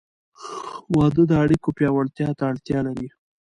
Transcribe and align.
•واده 0.95 1.23
د 1.27 1.31
اړیکو 1.43 1.69
پیاوړتیا 1.77 2.29
ته 2.37 2.43
اړتیا 2.51 2.79
لري. 2.87 3.07